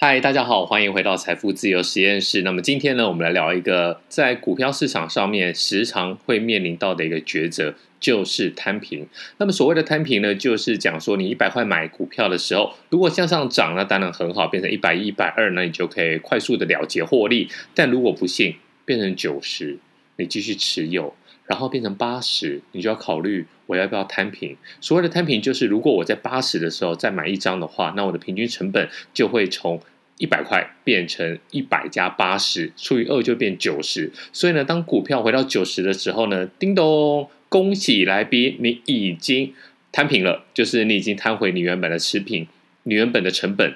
[0.00, 2.42] 嗨，大家好，欢迎回到财富自由实验室。
[2.42, 9.08] 那么今天呢，我们来聊一个在股票市场上面时常会面临到的一个抉择，就是摊平。
[9.38, 17.48] 那么所谓的摊平呢，就是讲说你一百块买股票的时候，如果向上涨，那当然很好，变成一百一、百二，那你就可以快速的了结获利。
[17.74, 18.54] 但如果不幸
[18.84, 19.78] 变成九十，
[20.14, 21.12] 你继续持有。
[21.48, 24.56] 然后变成八十，你就要考虑我要不要摊平。
[24.80, 29.80] 所谓的摊平，就是如果我在八十的时候再买一张的话，那我的平均成本就会从
[30.18, 34.12] 一百块变成一百加八十，除以二就变九十。
[34.32, 39.54] 所以呢，当股票回到九十的时候呢，叮咚，恭喜来宾，你已经
[39.90, 42.46] 摊平了，就是你已经摊回你原本的持平，
[42.82, 43.74] 你原本的成本。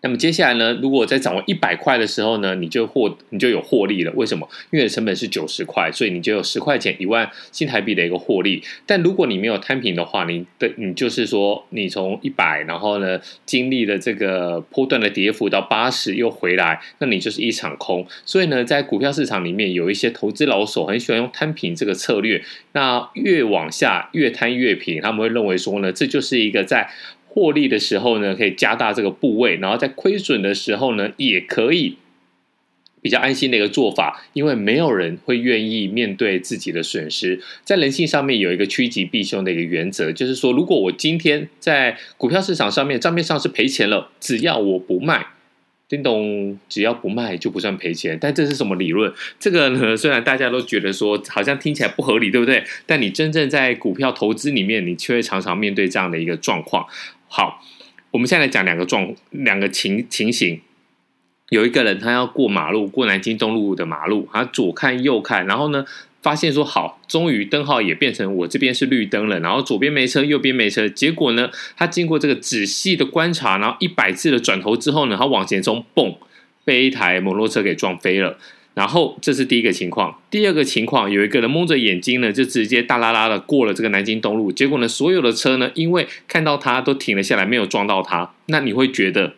[0.00, 4.12] 那么接下来呢，如果在掌握一百块的时候呢，你就获你就有获利了。
[4.12, 4.48] 为什么？
[4.70, 8.62] 因为成本是九十块，所以你就有十块钱一万新台币的一个获利。
[8.86, 18.06] 但如果你没有摊平的话，你的你就是说，你从一百，然后呢，经历了这个波段的跌幅到八十又回来，那你就是一场空。
[18.24, 22.40] 所以呢，在股票市场里面，有一些投资老手很喜欢用摊平这个策略。
[22.70, 26.88] 那越往下越摊越平，他们会认为说呢，这就是一个在。
[27.28, 31.96] 获利的时候呢，可以加大这个部位，然后在亏损的时候呢，也可以
[33.00, 37.40] 比较安心的一个做法，因为没有人会愿意面对自己的损失。
[37.62, 45.26] 在人性上面有一个趋吉避凶的一个原则，就是说，如果我今天在股票市场上面账面上是赔钱了，只要我不卖。
[45.88, 49.10] 叮咚，只要不卖就不算赔钱，但这是什么理论？
[49.40, 52.62] 这个呢，虽然大家都觉得说好像听起来不合理，对不对？
[52.84, 56.86] 但你真正在股票投资里面，你却常常面对这样的一个状况。
[57.28, 57.62] 好，
[58.10, 60.60] 我们现在来讲两个状两个情情形。
[61.50, 65.84] 有一个人他要过马路，过南京东路的马路，他左看右看，然后呢，
[66.22, 70.88] 发现说好，终于灯号也变成我这边是绿灯了，然后左边没车，右边没车。
[70.88, 76.16] 结果呢，他经过这个仔细的观察，然后一百次的转头之后呢，他往前冲，嘣，
[76.64, 78.36] 被一台摩托车给撞飞了。
[78.78, 80.16] 然后这是第一个情况。
[80.30, 84.52] 第二个情况，有一个人蒙着眼睛呢，就直接大拉拉的过了这个南京东路。
[84.52, 88.32] 结果呢，所有的车呢，因为看到他都停了下来，没有撞到他。
[88.46, 89.34] 那你会觉得，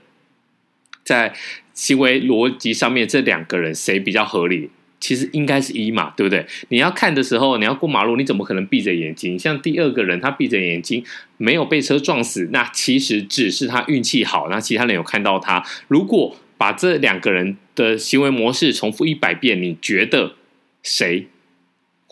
[1.03, 1.33] 在
[1.73, 4.69] 行为逻辑上面，这两个人谁比较合理？
[5.01, 6.45] 其实应该是一嘛，对不对？
[6.69, 9.39] 你要看的时候，你要过马路，你怎么可能闭着眼睛？
[9.39, 11.03] 像第二个人，他闭着眼睛
[11.39, 15.65] 没有被车撞死，那其实只是他运气好，那其他人有看到他。
[15.89, 20.35] 如果把这两个人的行为模式重复一百遍，你觉得
[20.83, 21.27] 谁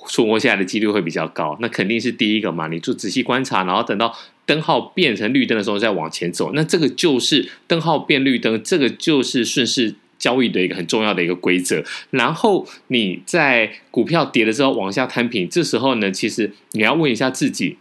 [0.06, 1.56] 存活下来的几率会比较高？
[1.60, 2.68] 那肯定是第一个嘛。
[2.68, 9.94] 你就仔细观察，然后等到灯号变成绿灯的时候再往前走，那这个就是灯号变绿灯，这个就是顺势。
[10.18, 11.80] 交易的一个很重要的一个规则，
[12.10, 17.76] 然后你在股票跌了之后往下摊平，这时候呢，其实你要问一下自己，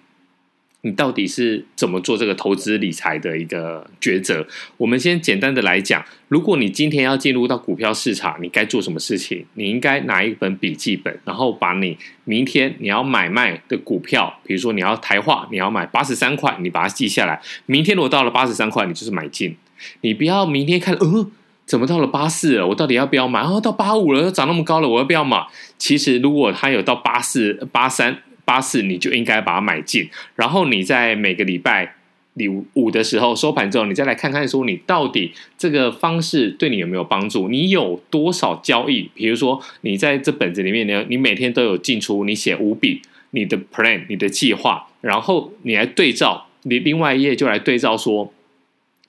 [0.87, 4.47] 你到底是怎么做这个投资理财的一个抉择？
[4.77, 9.45] 我们先简单的来讲，如果你今天要进入到股票市场，你该做什么事情？
[9.55, 17.41] 你应该拿一本笔记本，然后把你明天你要买卖的股票，比如说你要台化，你要买八十三块，你把它记下来。
[17.65, 19.57] 明天如果到了八十三块，你就是买进，
[19.99, 21.29] 你不要明天看，呃。
[21.67, 22.65] 怎么到了八四了？
[22.65, 23.41] 我到底要不要买？
[23.41, 25.45] 哦，到八五了，又涨那么高了，我要不要买？
[25.77, 30.09] 其实，如果它有到八四、八三、八四，你就应该把它买进。
[30.37, 31.95] 然后你在每个礼拜
[32.35, 37.49] 礼五的时候收盘之后，你再来看看说，你到底这个方式对你有没有帮助？
[37.49, 39.09] 你有多少交易？
[39.13, 48.31] 比如说，你在这本子里面呢，你每天都有进出，你写五笔，你的 plan，你的计划，然后你来对照，你另外一页就来对照说。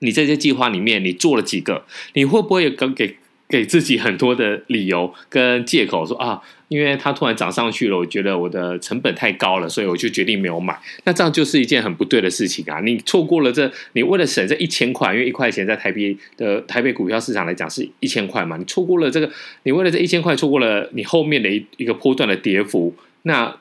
[0.01, 1.85] 你这些计划里面，你做了几个？
[2.13, 3.17] 你会不会有给
[3.49, 6.41] 给自己很多的理由跟借口说啊？
[6.67, 10.79] 因为它突然涨上去了，我觉得我的成本太高了，所以我就决定没有买。
[11.03, 12.79] 那这样就是一件很不对的事情啊！
[12.81, 19.27] 你错过了这，你为了省这一千块，因为一块钱在台北的台北股票市场来讲是一千块嘛，你错过了这个，
[19.63, 22.93] 你为了这一千块错过了你后面的一一个波段的跌幅，
[23.23, 23.57] 那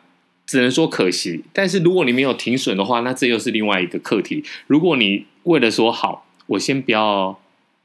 [0.47, 1.43] 只能说可惜。
[1.55, 4.45] 但是如果你没有停损的话，那这又是另外一个课题。
[4.67, 6.27] 如果你为了说好。
[6.49, 7.39] 我先不要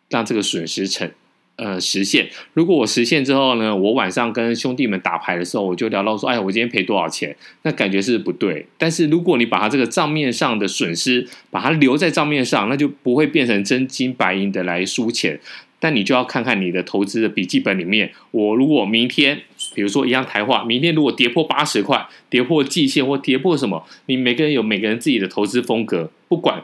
[0.08, 1.12] 让这个损失成
[1.56, 2.30] 呃实现。
[2.54, 8.66] 如果我实现之后呢，我晚上跟兄弟们打牌的时候，我就聊到说：“哎，我今天赔多少钱？”那感觉是不对。
[8.78, 15.40] 但是如果你把它这个账面上的损失把它留在账面上，那就不会变成真金白银的来输钱。
[15.80, 19.42] 但你就要看看你的投资的笔记本里面，我如果明天，
[19.76, 26.64] 比如说一样台化，明天如果跌破八十块，跌破季线或跌破什么，你每个人有每个人自己的投资风格，不管。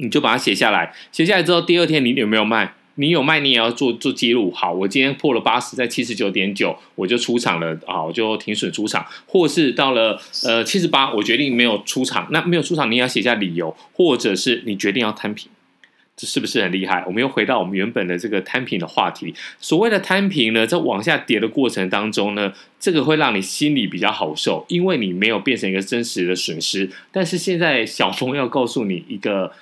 [0.00, 2.72] 你就把它写下来，写下来之后，第二天你有没有卖？
[2.98, 4.50] 你有卖，你也要做做记录。
[4.50, 9.06] 好，我今天破了八十，在七十九点九，我就出场了啊，我就停损出场。
[9.24, 12.26] 或是到了呃七十八，我决定没有出场。
[12.32, 15.48] 那没有出场，你要写下理由，或者是你决定要摊平。
[16.16, 17.04] 这是不是很厉害？
[17.06, 19.32] 我们又回到我们原本的这个摊平的话题。
[19.60, 26.90] 所谓的摊平呢，在往下跌的过程当中呢，这个会让你心里比较好受，因为你没有变成一个真实的损失。
[27.12, 29.52] 但是现在小峰要告诉你一个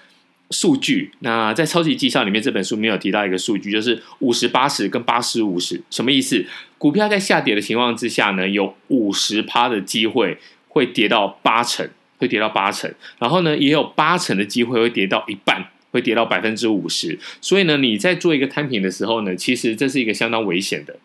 [0.51, 6.45] 数据，那在超级绩效里面这本书没有提到一个数据，就是五十八十跟八十五十，什么意思？
[6.79, 10.39] 股票在下跌的情况之下呢，有五十趴的机会
[10.69, 11.89] 会跌到八成，
[12.19, 17.19] 会跌到八成，然后呢，也有八成的机会会跌到一半，会跌到百分之五十。
[17.41, 20.97] 所以呢，你在做一个摊平的时候呢，其实这是一个相当危险的、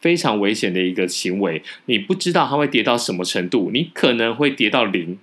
[0.00, 1.62] 非常危险的一个行为。
[1.86, 5.18] 你不知道它会跌到什么程度，你可能会跌到零。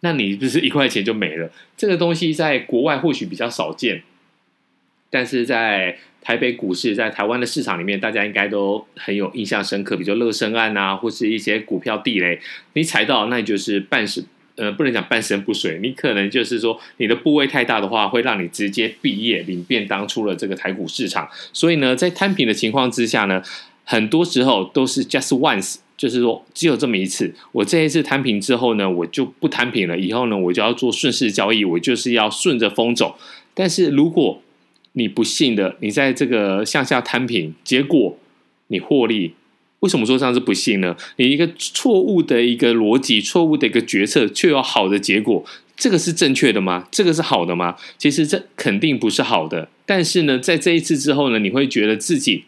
[0.00, 1.50] 那你不是一块钱就没了？
[1.76, 4.02] 这个东西在国外或许比较少见，
[5.10, 9.96] 但是在台北股市，在台湾的市场里面，大家应该都很有印象深刻。
[9.96, 12.38] 比如乐生案啊，或是一些股票地雷，
[12.74, 14.24] 你踩到，那你就是半生
[14.56, 21.28] 呃，不能讲半身不遂，你可能就是说你的部位太大的话，会让你直接毕业领便当出了这个台股市场。
[21.52, 23.42] 所以呢，在摊平的情况之下呢，
[23.84, 25.76] 很多时候都是 just once。
[25.98, 27.34] 就是说，只有这么一次。
[27.50, 29.98] 我这一次摊平之后呢，我就不摊平了。
[29.98, 33.16] 以后呢，我就要做顺势交易，我就是要顺着风走。
[33.52, 34.40] 但是如果
[34.92, 38.16] 你不幸的，你在这个向下摊平，结果
[38.68, 39.34] 你获利，
[39.80, 40.96] 为什么说这样是不幸呢？
[41.16, 45.44] 你一个错误的一个逻辑，错误的一个决策，却有好的结果，
[45.76, 46.86] 这个是正确的吗？
[46.92, 47.74] 这个是好的吗？
[47.98, 49.68] 其实这肯定不是好的。
[49.84, 52.44] 但是呢，在这一次之后呢，你会觉得自己。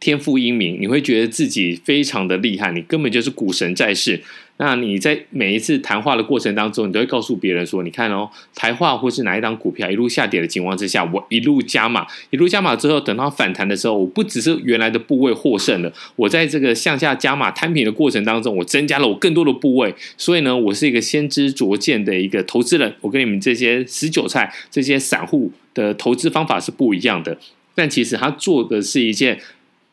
[0.00, 4.20] 天赋英明，你会觉得自己非常的厉害，你根本就是股神在世。
[4.56, 19.94] 那你在每一次谈话的过程当中，你都会告诉别人说：“你看哦，台化或是哪一档股票一路下跌的情况之下，我一路加码，一路加码之后，等到反弹的时候，我不只是原来的部位获胜了，我在这个向下加码摊平的过程当中，我增加了我更多的部位。
[20.18, 22.94] 所以呢，我是一个先知灼见的一个投资人。
[23.00, 27.38] 我跟你们这些死韭菜、这些散户的投资方法是不一样的。
[27.74, 29.40] 但其实他做的是一件。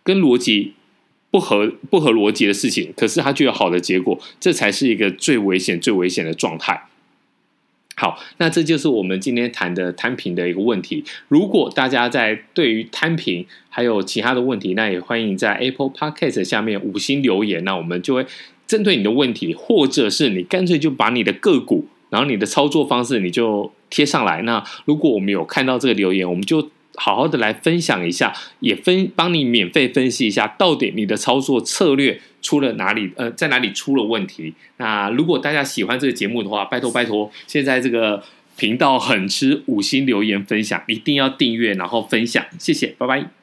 [0.08, 0.72] 跟逻辑
[1.30, 6.84] 不合、不合逻辑的事情，可是它就有好的结果，这才是一个最危险、最危险的状态。
[7.98, 11.04] 好，那这就是我们今天谈的摊平的一个问题。
[11.28, 18.26] 如果大家在对于摊平还有其他的问题，那也欢迎在 Apple Podcast 下面五星留言，那我们就会
[18.66, 24.42] 针对你的问题，或者是你干脆就把你的个股，然后你的操作方式你就贴上来。
[24.44, 26.70] 那如果我们有看到这个留言，我们就。
[26.98, 33.12] 好好的来分享一下，也分帮你免费分析一下，到底你的操作策略出了哪里？
[33.16, 34.54] 呃，在哪里出了问题？
[34.78, 38.24] 那如果大家喜欢这个节目的话，拜托拜托，现在这个
[38.58, 43.37] 频道很吃五星留言分享，一定要订阅然后分享，谢谢，拜拜。